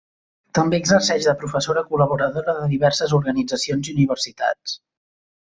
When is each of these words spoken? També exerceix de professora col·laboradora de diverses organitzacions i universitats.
També 0.59 0.77
exerceix 0.83 1.27
de 1.29 1.35
professora 1.41 1.83
col·laboradora 1.89 2.55
de 2.63 2.71
diverses 2.73 3.15
organitzacions 3.19 3.93
i 3.93 3.95
universitats. 3.99 4.77